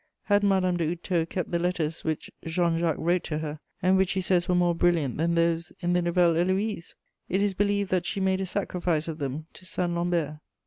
[0.23, 4.13] Had Madame de Houdetot kept the letters which Jean Jacques wrote to her, and which
[4.13, 6.95] he says were more brilliant than those in the Nouvelle Héloïse?
[7.29, 10.39] It is believed that she made a sacrifice of them to Saint Lambert.